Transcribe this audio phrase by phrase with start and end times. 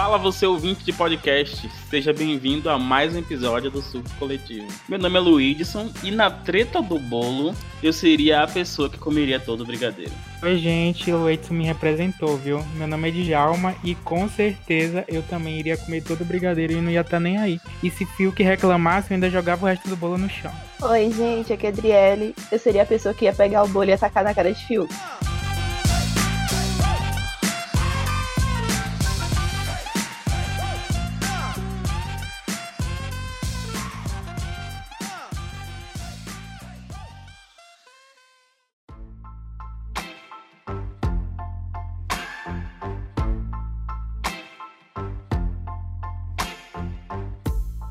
[0.00, 4.66] Fala você ouvinte de podcast, seja bem-vindo a mais um episódio do Surto Coletivo.
[4.88, 9.38] Meu nome é Luidson e na treta do bolo eu seria a pessoa que comeria
[9.38, 10.10] todo o brigadeiro.
[10.42, 12.64] Oi gente, o Edson me representou, viu?
[12.76, 16.80] Meu nome é Djalma e com certeza eu também iria comer todo o brigadeiro e
[16.80, 17.60] não ia estar tá nem aí.
[17.82, 20.50] E se Fio que reclamasse, eu ainda jogava o resto do bolo no chão.
[20.80, 22.34] Oi gente, aqui é Adriele.
[22.50, 24.88] Eu seria a pessoa que ia pegar o bolo e atacar na cara de Fio.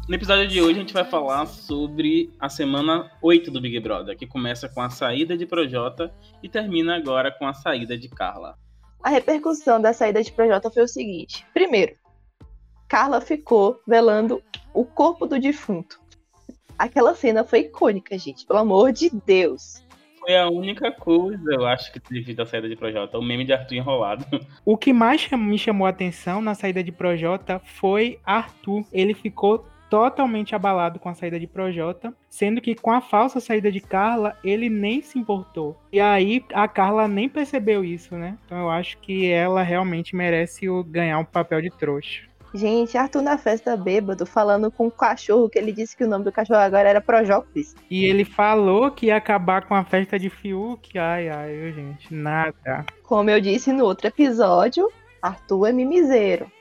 [0.10, 4.18] No episódio de hoje a gente vai falar sobre a semana 8 do Big Brother,
[4.18, 8.58] que começa com a saída de Projota e termina agora com a saída de Carla.
[9.04, 11.94] A repercussão da saída de Projota foi o seguinte: primeiro,
[12.88, 14.42] Carla ficou velando
[14.74, 16.00] o corpo do defunto.
[16.76, 19.86] Aquela cena foi icônica, gente, pelo amor de Deus.
[20.22, 23.54] Foi a única coisa, eu acho, que teve da saída de Projota, o meme de
[23.54, 24.26] Arthur enrolado.
[24.66, 28.84] O que mais me chamou a atenção na saída de Projota foi Arthur.
[28.92, 33.72] Ele ficou totalmente abalado com a saída de Projota, sendo que com a falsa saída
[33.72, 35.78] de Carla, ele nem se importou.
[35.92, 38.38] E aí a Carla nem percebeu isso, né?
[38.46, 42.30] Então eu acho que ela realmente merece o, ganhar um papel de trouxa.
[42.54, 46.26] Gente, Arthur na festa bêbado, falando com o cachorro, que ele disse que o nome
[46.26, 47.76] do cachorro agora era Projópolis.
[47.90, 50.98] E ele falou que ia acabar com a festa de Fiuk.
[50.98, 52.86] Ai, ai, gente, nada.
[53.04, 56.52] Como eu disse no outro episódio, Arthur é mimiseiro.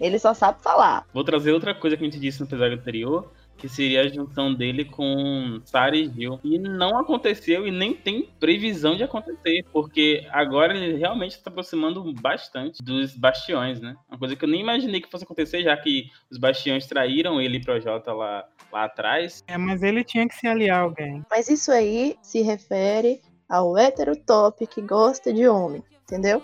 [0.00, 1.06] Ele só sabe falar.
[1.12, 4.52] Vou trazer outra coisa que a gente disse no episódio anterior, que seria a junção
[4.54, 6.38] dele com Sarah e Gil.
[6.44, 12.12] E não aconteceu e nem tem previsão de acontecer, porque agora ele realmente está aproximando
[12.20, 13.96] bastante dos bastiões, né?
[14.08, 17.56] Uma coisa que eu nem imaginei que fosse acontecer, já que os bastiões traíram ele
[17.56, 19.42] e Projota lá, lá atrás.
[19.46, 21.24] É, mas ele tinha que se aliar a alguém.
[21.30, 26.42] Mas isso aí se refere ao hétero top que gosta de homem, entendeu?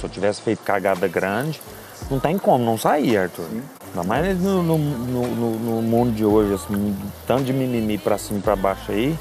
[0.00, 1.60] Se eu tivesse feito cagada grande,
[2.10, 3.44] não tem como não sair, Arthur.
[3.88, 6.96] Ainda mais no, no, no, no, mundo de hoje, assim,
[7.26, 9.16] tanto de mimimi pra cima e pra baixo aí.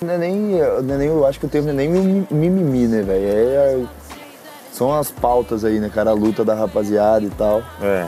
[0.00, 0.34] Não é nem,
[0.82, 3.24] não é nem, eu acho que o termo não é nem mimimi, né, velho?
[3.26, 3.84] É,
[4.72, 6.10] são as pautas aí, né, cara?
[6.10, 7.62] A luta da rapaziada e tal.
[7.82, 8.06] É.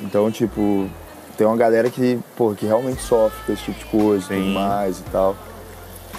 [0.00, 0.90] Então, tipo,
[1.36, 4.50] tem uma galera que, pô, que realmente sofre com esse tipo de coisa e tudo
[4.50, 5.36] mais e tal.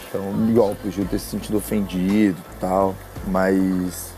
[0.08, 2.96] Então, igual, pro Gil ter se sentido ofendido e tal.
[3.28, 4.14] Mas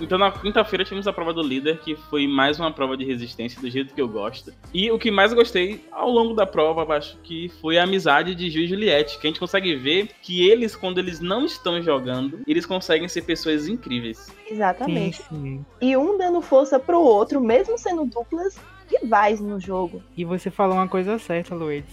[0.00, 3.60] então na quinta-feira tivemos a prova do líder, que foi mais uma prova de resistência
[3.60, 4.52] do jeito que eu gosto.
[4.72, 8.50] E o que mais gostei ao longo da prova, acho que foi a amizade de
[8.50, 12.40] Gil e Juliette, que a gente consegue ver que eles, quando eles não estão jogando,
[12.46, 14.28] eles conseguem ser pessoas incríveis.
[14.50, 15.18] Exatamente.
[15.18, 15.66] Sim, sim.
[15.80, 18.58] E um dando força pro outro, mesmo sendo duplas
[18.90, 20.02] rivais no jogo.
[20.16, 21.84] E você falou uma coisa certa, Luiz.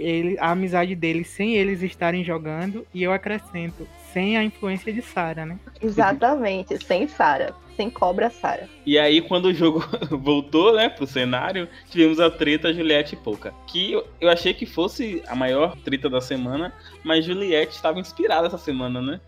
[0.00, 5.02] Ele, a amizade deles sem eles estarem jogando, e eu acrescento, sem a influência de
[5.02, 5.58] Sara, né?
[5.80, 7.54] Exatamente, sem Sara.
[7.80, 8.68] Sem cobra Sara.
[8.84, 9.82] E aí, quando o jogo
[10.12, 13.54] voltou, né, pro cenário, tivemos a treta Juliette e Pouca.
[13.66, 18.58] Que eu achei que fosse a maior treta da semana, mas Juliette estava inspirada essa
[18.58, 19.18] semana, né?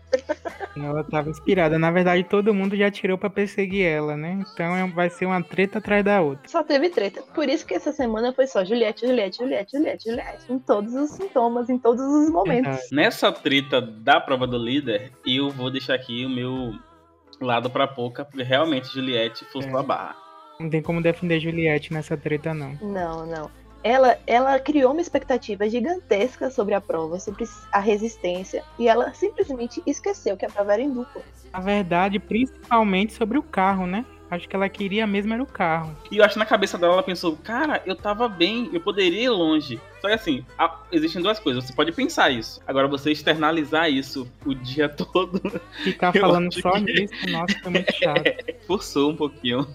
[0.77, 1.79] Ela estava inspirada.
[1.79, 4.43] Na verdade, todo mundo já tirou para perseguir ela, né?
[4.53, 6.47] Então é, vai ser uma treta atrás da outra.
[6.47, 7.23] Só teve treta.
[7.33, 10.53] Por isso que essa semana foi só Juliette, Juliette, Juliette, Juliette, Juliette.
[10.53, 12.91] Em todos os sintomas, em todos os momentos.
[12.91, 16.75] Nessa treta da prova do líder, eu vou deixar aqui o meu
[17.43, 19.79] lado pra pouca, porque realmente Juliette forçou é.
[19.79, 20.15] a barra.
[20.59, 22.77] Não tem como defender Juliette nessa treta, não.
[22.81, 23.49] Não, não.
[23.83, 29.83] Ela, ela criou uma expectativa gigantesca sobre a prova, sobre a resistência, e ela simplesmente
[29.85, 31.21] esqueceu que a prova era em dupla.
[31.51, 34.05] A verdade, principalmente sobre o carro, né?
[34.33, 35.95] Acho que ela queria mesmo era o carro.
[36.11, 39.23] E eu acho que na cabeça dela ela pensou, cara, eu tava bem, eu poderia
[39.23, 39.79] ir longe.
[40.01, 40.45] Só que assim,
[40.91, 41.63] existem duas coisas.
[41.63, 42.59] Você pode pensar isso.
[42.67, 45.39] Agora, você externalizar isso o dia todo.
[45.83, 46.81] Ficar falando só que...
[46.81, 48.23] nisso, nossa, foi muito chato.
[48.67, 49.65] forçou um pouquinho.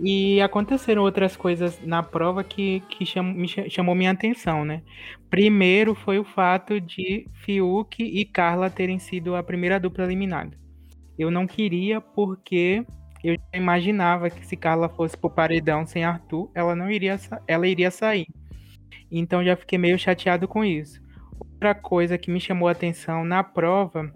[0.00, 4.82] E aconteceram outras coisas na prova que, que cham, me chamou minha atenção, né?
[5.28, 10.56] Primeiro foi o fato de Fiuk e Carla terem sido a primeira dupla eliminada.
[11.18, 12.86] Eu não queria porque
[13.22, 17.90] eu imaginava que se Carla fosse pro paredão sem Arthur, ela não iria, ela iria
[17.90, 18.26] sair.
[19.10, 21.00] Então já fiquei meio chateado com isso.
[21.38, 24.12] Outra coisa que me chamou a atenção na prova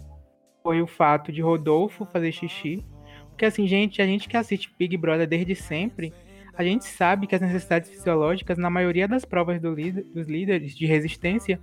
[0.63, 2.85] foi o fato de Rodolfo fazer xixi.
[3.29, 6.13] Porque assim, gente, a gente que assiste Big Brother desde sempre,
[6.55, 10.77] a gente sabe que as necessidades fisiológicas, na maioria das provas do líder, dos líderes
[10.77, 11.59] de resistência,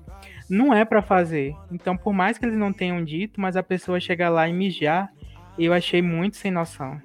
[0.49, 1.53] não é para fazer.
[1.71, 5.09] Então, por mais que eles não tenham dito, mas a pessoa chegar lá e mijar,
[5.57, 6.99] eu achei muito sem noção.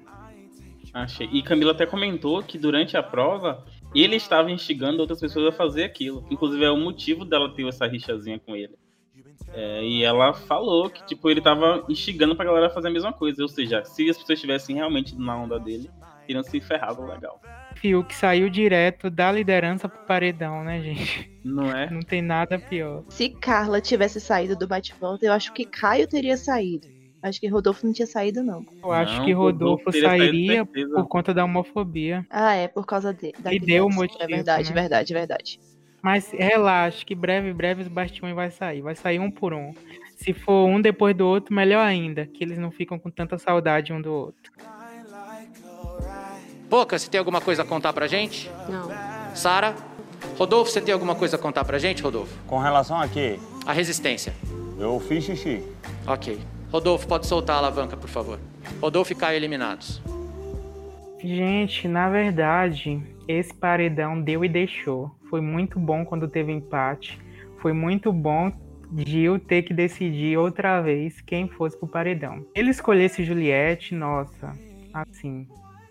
[0.95, 1.27] Achei.
[1.29, 5.83] E Camila até comentou que durante a prova ele estava instigando outras pessoas a fazer
[5.83, 6.25] aquilo.
[6.31, 8.75] Inclusive é o motivo dela ter essa rixazinha com ele.
[9.53, 13.41] É, e ela falou que tipo ele estava instigando pra galera fazer a mesma coisa.
[13.41, 15.91] Ou seja, se as pessoas estivessem realmente na onda dele,
[16.25, 17.41] teriam se ferrado legal.
[17.75, 21.29] Fiuk saiu direto da liderança pro paredão, né, gente?
[21.43, 21.89] Não é?
[21.89, 23.03] Não tem nada pior.
[23.09, 26.94] Se Carla tivesse saído do bate-volta, eu acho que Caio teria saído.
[27.27, 28.63] Acho que Rodolfo não tinha saído, não.
[28.83, 32.23] Eu acho Não, que Rodolfo Rodolfo sairia por conta da homofobia.
[32.29, 33.33] Ah, é, por causa dele.
[33.51, 34.79] E deu o motivo, É verdade, né?
[34.81, 35.59] verdade, verdade.
[36.03, 38.81] Mas relaxa, que breve, breve os bastiões vai sair.
[38.83, 39.73] Vai sair um por um.
[40.17, 42.27] Se for um depois do outro, melhor ainda.
[42.27, 44.51] Que eles não ficam com tanta saudade um do outro.
[46.69, 48.51] Boca, você tem alguma coisa a contar pra gente?
[48.69, 48.87] Não.
[49.35, 49.73] Sara?
[50.37, 52.37] Rodolfo, você tem alguma coisa a contar pra gente, Rodolfo?
[52.45, 53.39] Com relação a quê?
[53.65, 54.31] A resistência.
[54.77, 55.63] Eu fiz xixi.
[56.05, 56.37] Ok.
[56.71, 58.39] Rodolfo, pode soltar a alavanca, por favor.
[58.81, 60.01] Rodolfo e Caio eliminados.
[61.23, 65.15] Gente, na verdade, esse paredão deu e deixou.
[65.29, 67.19] Foi muito bom quando teve empate.
[67.59, 68.51] Foi muito bom
[68.95, 72.45] Gil ter que decidir outra vez quem fosse pro paredão.
[72.53, 74.53] Ele escolhesse Juliette, nossa,
[74.93, 75.47] assim,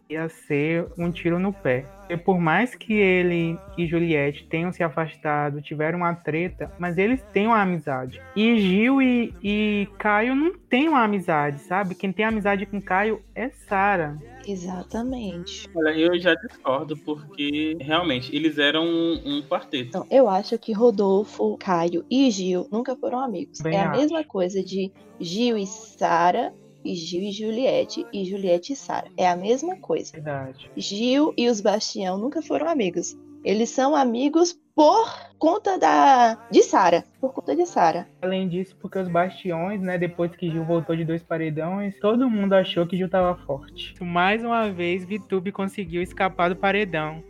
[0.08, 1.86] ia ser um tiro no pé.
[2.08, 7.22] E por mais que ele e Juliette tenham se afastado, tiveram uma treta, mas eles
[7.32, 8.20] têm uma amizade.
[8.36, 11.94] E Gil e, e Caio não têm uma amizade, sabe?
[11.94, 14.18] Quem tem amizade com Caio é Sara.
[14.46, 15.66] Exatamente.
[15.74, 19.88] Olha, eu já discordo, porque realmente eles eram um, um quarteto.
[19.88, 23.60] Então, eu acho que Rodolfo, Caio e Gil nunca foram amigos.
[23.60, 24.00] Bem é a acho.
[24.00, 26.54] mesma coisa de Gil e Sara,
[26.84, 29.08] e Gil e Juliette, e Juliette e Sara.
[29.16, 30.12] É a mesma coisa.
[30.12, 30.70] Verdade.
[30.76, 33.16] Gil e os Bastião nunca foram amigos.
[33.44, 35.06] Eles são amigos por
[35.38, 38.08] conta da de Sara, por conta de Sara.
[38.22, 42.54] Além disso, porque os bastiões, né, depois que Gil voltou de dois paredões, todo mundo
[42.54, 43.94] achou que Gil tava forte.
[44.02, 47.22] Mais uma vez, Vitube conseguiu escapar do paredão,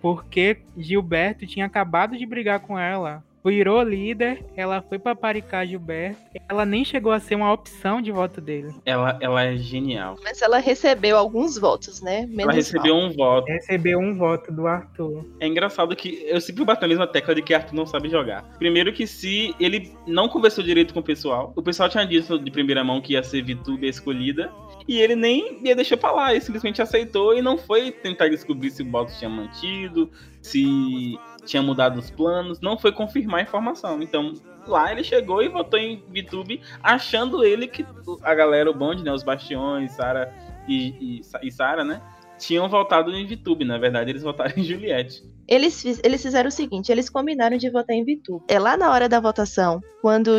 [0.00, 3.24] porque Gilberto tinha acabado de brigar com ela.
[3.44, 6.20] Virou líder, ela foi pra paricar Gilberto.
[6.48, 8.72] Ela nem chegou a ser uma opção de voto dele.
[8.86, 10.16] Ela, ela é genial.
[10.22, 12.20] Mas ela recebeu alguns votos, né?
[12.26, 13.04] Menos Ela recebeu mal.
[13.04, 13.46] um voto.
[13.46, 15.26] Recebeu um voto do Arthur.
[15.40, 18.42] É engraçado que eu sempre bato a mesma tecla de que Arthur não sabe jogar.
[18.58, 22.50] Primeiro que se ele não conversou direito com o pessoal, o pessoal tinha dito de
[22.50, 24.52] primeira mão que ia ser Vitube a escolhida,
[24.86, 28.70] e ele nem ia deixar pra lá, ele simplesmente aceitou e não foi tentar descobrir
[28.70, 30.10] se o Box tinha mantido,
[30.40, 34.02] se tinha mudado os planos, não foi confirmar a informação.
[34.02, 34.32] Então,
[34.66, 37.84] lá ele chegou e votou em Vitube, achando ele que
[38.22, 40.32] a galera, o bonde, né, os Bastiões, Sara
[40.68, 42.00] e, e, e Sara, né,
[42.38, 43.64] tinham votado em Vitube.
[43.64, 45.22] Na verdade, eles votaram em Juliette.
[45.48, 48.40] Eles, fiz- eles fizeram o seguinte, eles combinaram de votar em Vitu.
[48.48, 50.36] É lá na hora da votação, quando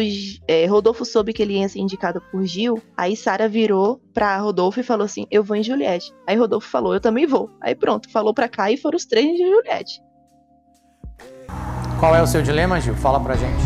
[0.47, 4.79] é, Rodolfo soube que ele ia ser indicado por Gil, aí Sara virou pra Rodolfo
[4.79, 6.11] e falou assim, eu vou em Juliette.
[6.25, 7.49] Aí Rodolfo falou, eu também vou.
[7.61, 10.01] Aí pronto, falou pra cá e foram os três em Juliette.
[12.03, 12.95] Qual é o seu dilema, Gil?
[12.95, 13.63] Fala pra gente.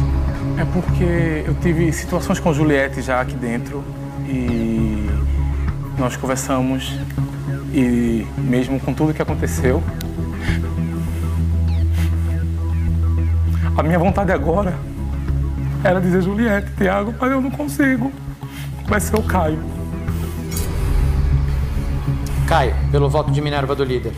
[0.60, 3.84] É porque eu tive situações com Juliette já aqui dentro
[4.28, 5.10] e
[5.98, 7.00] nós conversamos
[7.74, 9.82] e mesmo com tudo que aconteceu,
[13.76, 14.78] a minha vontade agora
[15.84, 18.12] era dizer Juliette, Tiago, mas eu não consigo.
[18.86, 19.64] Vai ser o Caio.
[22.48, 24.14] Caio, pelo voto de Minerva do líder.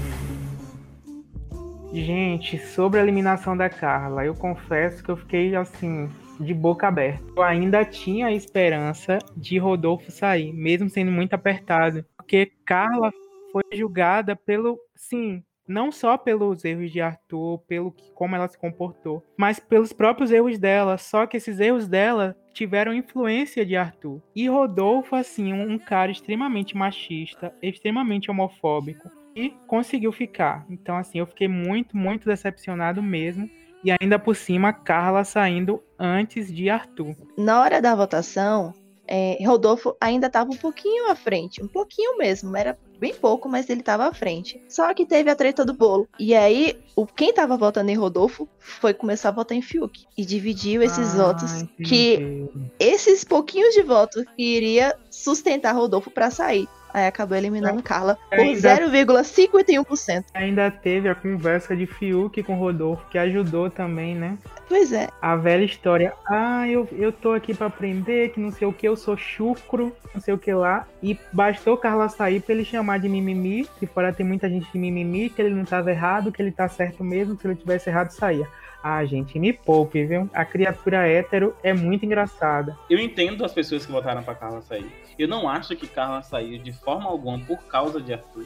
[1.92, 6.08] Gente, sobre a eliminação da Carla, eu confesso que eu fiquei assim,
[6.40, 7.24] de boca aberta.
[7.36, 12.06] Eu ainda tinha a esperança de Rodolfo sair, mesmo sendo muito apertado.
[12.16, 13.12] Porque Carla
[13.52, 14.80] foi julgada pelo.
[14.96, 19.92] Sim, não só pelos erros de Arthur, pelo que, como ela se comportou, mas pelos
[19.92, 20.96] próprios erros dela.
[21.00, 24.22] Só que esses erros dela tiveram influência de Arthur.
[24.36, 30.66] E Rodolfo, assim, um, um cara extremamente machista, extremamente homofóbico e conseguiu ficar.
[30.70, 33.50] Então, assim, eu fiquei muito, muito decepcionado mesmo.
[33.84, 37.16] E ainda por cima, Carla saindo antes de Arthur.
[37.38, 38.74] Na hora da votação,
[39.08, 43.70] é, Rodolfo ainda estava um pouquinho à frente, um pouquinho mesmo, era bem pouco, mas
[43.70, 44.62] ele estava à frente.
[44.68, 46.10] Só que teve a treta do bolo.
[46.20, 50.06] E aí, o, quem estava votando em Rodolfo foi começar a votar em Fiuk.
[50.18, 52.72] E dividiu esses Ah, votos que entendi.
[52.78, 56.68] esses pouquinhos de votos que iria sustentar Rodolfo para sair.
[56.94, 60.26] Aí acabou eliminando Carla por Ainda- 0,51%.
[60.34, 64.38] Ainda teve a conversa de Fiuk com Rodolfo, que ajudou também, né?
[64.68, 65.08] Pois é.
[65.22, 66.14] A velha história.
[66.28, 69.96] Ah, eu, eu tô aqui pra aprender, que não sei o que, eu sou chucro,
[70.14, 70.88] não sei o que lá.
[71.02, 74.78] E bastou Carla sair pra ele chamar de mimimi, que fora tem muita gente de
[74.78, 78.12] mimimi, que ele não tava errado, que ele tá certo mesmo, se ele tivesse errado,
[78.12, 78.48] saía.
[78.84, 80.30] Ah, gente, me poupe, viu?
[80.34, 82.78] A criatura hétero é muito engraçada.
[82.90, 84.90] Eu entendo as pessoas que votaram pra Carla sair.
[85.18, 88.46] Eu não acho que Carla saiu de forma alguma por causa de Arthur.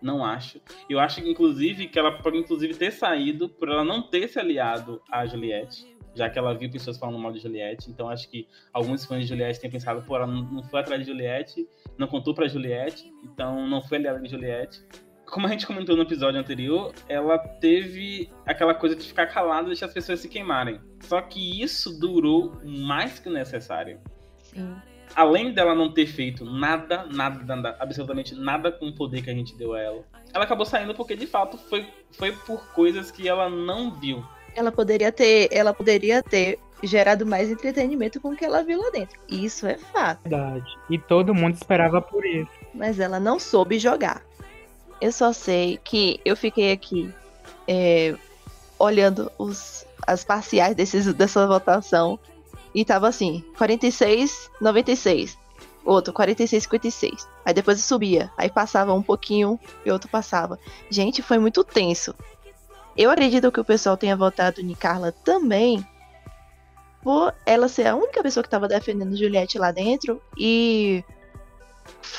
[0.00, 0.60] Não acho.
[0.88, 5.02] Eu acho, inclusive, que ela pode inclusive ter saído por ela não ter se aliado
[5.10, 7.90] à Juliette já que ela viu pessoas falando mal de Juliette.
[7.90, 11.06] Então acho que alguns fãs de Juliette têm pensado, pô, ela não foi atrás de
[11.06, 14.82] Juliette, não contou pra Juliette, então não foi aliada de Juliette.
[15.26, 19.66] Como a gente comentou no episódio anterior, ela teve aquela coisa de ficar calada e
[19.66, 20.80] deixar as pessoas se queimarem.
[21.00, 24.00] Só que isso durou mais que o necessário.
[24.38, 24.74] Sim.
[25.14, 29.34] Além dela não ter feito nada, nada, nada, absolutamente nada com o poder que a
[29.34, 33.26] gente deu a ela, ela acabou saindo porque de fato foi, foi por coisas que
[33.26, 34.24] ela não viu
[34.58, 38.90] ela poderia ter, ela poderia ter gerado mais entretenimento com o que ela viu lá
[38.90, 39.18] dentro.
[39.28, 40.20] Isso é fato.
[40.28, 40.78] Verdade.
[40.90, 42.50] E todo mundo esperava por isso.
[42.74, 44.22] Mas ela não soube jogar.
[45.00, 47.12] Eu só sei que eu fiquei aqui
[47.66, 48.14] é,
[48.78, 52.18] olhando os, as parciais desses, dessa votação
[52.74, 55.38] e tava assim, 46, 96.
[55.84, 57.28] Outro, 46, 56.
[57.44, 58.30] Aí depois subia.
[58.36, 60.58] Aí passava um pouquinho e outro passava.
[60.90, 62.14] Gente, foi muito tenso.
[62.98, 65.86] Eu acredito que o pessoal tenha votado em Carla também
[67.00, 71.04] por ela ser a única pessoa que estava defendendo Juliette lá dentro e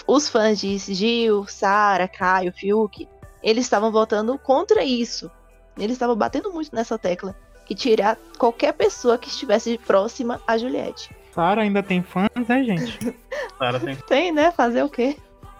[0.08, 3.10] os fãs de Gil, Sara, Caio, Fiuk,
[3.44, 5.30] eles estavam votando contra isso.
[5.78, 11.14] Eles estavam batendo muito nessa tecla que tirar qualquer pessoa que estivesse próxima a Juliette.
[11.36, 13.18] Sara ainda tem fãs, né, gente?
[13.60, 13.96] Sara tem.
[14.08, 14.50] Tem, né?
[14.52, 15.18] Fazer o quê?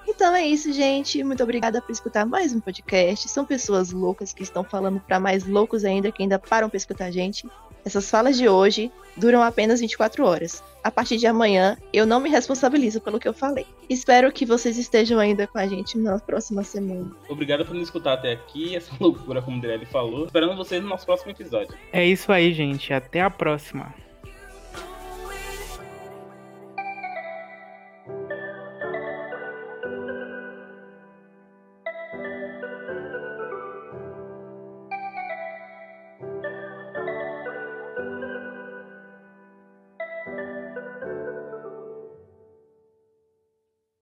[0.08, 1.24] Então é isso, gente.
[1.24, 3.28] Muito obrigada por escutar mais um podcast.
[3.30, 7.06] São pessoas loucas que estão falando para mais loucos ainda que ainda param para escutar
[7.06, 7.48] a gente.
[7.86, 10.64] Essas falas de hoje duram apenas 24 horas.
[10.84, 13.66] A partir de amanhã, eu não me responsabilizo pelo que eu falei.
[13.90, 17.12] Espero que vocês estejam ainda com a gente na próxima semana.
[17.28, 20.26] Obrigado por nos escutar até aqui, essa loucura, como o Drelli falou.
[20.26, 21.76] Esperando vocês no nosso próximo episódio.
[21.92, 22.94] É isso aí, gente.
[22.94, 23.94] Até a próxima.